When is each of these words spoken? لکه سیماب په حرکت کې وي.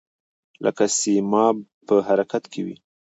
لکه 0.63 0.83
سیماب 0.99 1.55
په 1.87 1.95
حرکت 2.07 2.43
کې 2.51 2.61
وي. 2.65 2.75